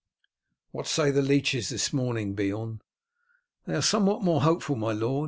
"What 0.71 0.87
say 0.87 1.11
the 1.11 1.21
leeches 1.21 1.69
this 1.69 1.93
morning, 1.93 2.33
Beorn? 2.33 2.81
"They 3.67 3.75
are 3.75 3.83
somewhat 3.83 4.23
more 4.23 4.41
hopeful, 4.41 4.75
my 4.75 4.93
lord. 4.93 5.19